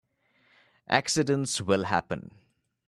[0.87, 2.31] Accidents will happen.